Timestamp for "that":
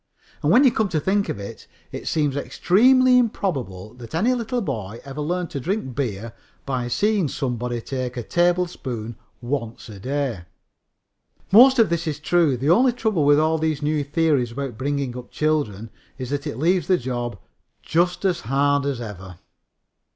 3.93-4.15, 16.31-16.47